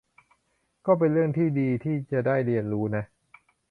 [0.85, 3.03] ก็เป็นเรื่องที่ดีที่จะได้เรียนรู้นะ